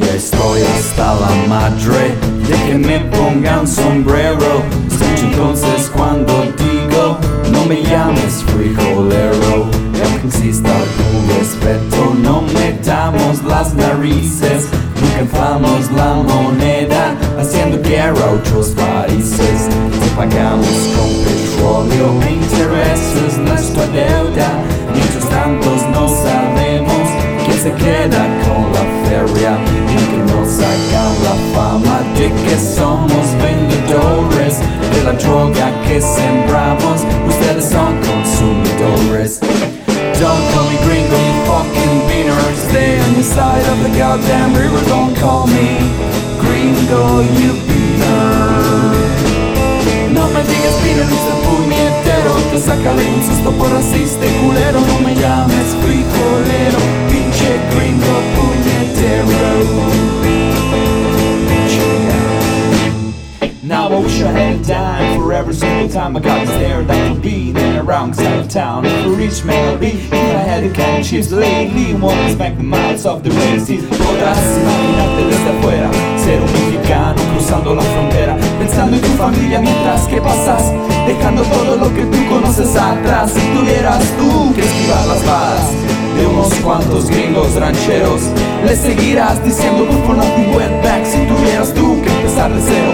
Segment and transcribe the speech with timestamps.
[0.00, 2.16] Ya estoy hasta la madre
[2.48, 4.62] de que me pongan sombrero.
[4.90, 7.18] Escucha entonces cuando digo,
[7.52, 9.68] no me llames frijolero.
[9.94, 14.68] Y aunque insista tu respeto, no metamos las narices.
[14.98, 19.68] Nunca inflamos la moneda, haciendo guerra a otros países.
[20.02, 24.71] Si pagamos con petróleo, me interesa es nuestra deuda.
[32.74, 34.58] Somos vendedores
[34.94, 37.02] de la droga que sembramos.
[37.28, 39.40] Ustedes son consumidores.
[40.20, 42.38] Don't call me gringo, you fucking beaner.
[42.68, 44.80] Stay on your side of the goddamn river.
[44.88, 45.78] Don't call me
[46.40, 48.92] gringo, you beaner.
[50.12, 52.32] No me digas beaner, usted puñetero.
[52.52, 54.80] Te sacaré un susto por racista y culero.
[54.80, 56.78] No me llames frijolero,
[57.10, 58.31] pinche gringo
[65.52, 68.84] every single time I got there that would be in the wrong side of town.
[68.84, 73.22] For each melody, if I had a can chips lately, won't smack the mouths of
[73.22, 73.84] the races.
[73.84, 80.06] Podrás imaginarte desde afuera, ser un mexicano cruzando la frontera, pensando en tu familia mientras
[80.08, 80.72] que pasas,
[81.06, 83.32] dejando todo lo que tú conoces atrás.
[83.32, 85.72] Si tuvieras tú que esquivar las balas
[86.16, 88.22] de unos cuantos gringos rancheros,
[88.64, 91.04] le seguirás diciendo good for nothing went back.
[91.04, 92.91] Si tuvieras tú que empezar de cero,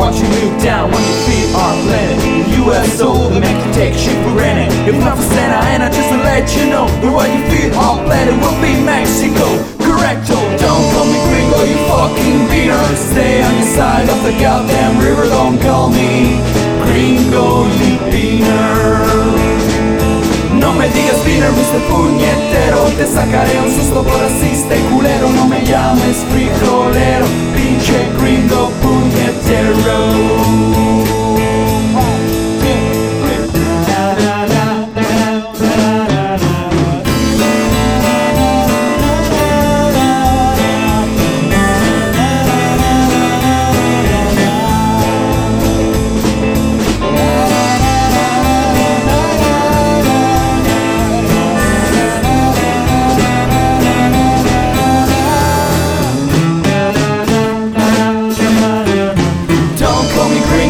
[0.00, 2.16] watch you look down when your feet are planted.
[2.24, 4.72] The USO, they make you take shit for granted.
[4.88, 8.00] If not for Santa Ana, just to let you know, the where your feet are
[8.08, 9.44] planted will be Mexico.
[9.84, 12.80] Correcto, don't call me gringo, you fucking beaner.
[13.12, 16.40] Stay on your side of the goddamn river, don't call me
[16.80, 19.60] gringo, you beaner.
[20.60, 21.80] No me digas beaner, Mr.
[21.88, 26.49] Puñetero Te sacaré un susto por y culero No me llames frijolero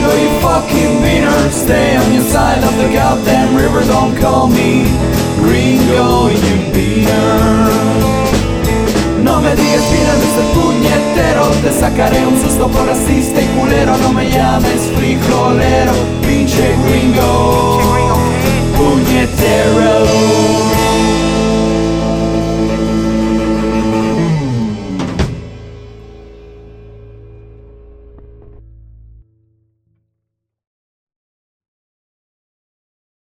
[0.01, 1.51] gringo, you fucking beaner.
[1.51, 3.81] Stay on your side of the goddamn river.
[3.85, 4.85] Don't call me
[5.37, 7.71] gringo, you beaner.
[9.23, 9.85] No me digas
[10.25, 10.45] Mr.
[10.55, 11.49] Puñetero.
[11.63, 13.97] Te sacaré un susto por racista y culero.
[13.99, 17.81] No me llames frijolero Pinche gringo.
[18.77, 19.80] Puñetero